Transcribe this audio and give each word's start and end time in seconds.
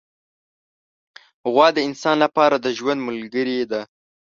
غوا 1.51 1.67
د 1.75 1.79
انسان 1.87 2.15
له 2.23 2.27
پاره 2.35 2.57
د 2.61 2.67
ژوند 2.77 2.99
ملګرې 3.07 3.59
ده. 3.71 3.81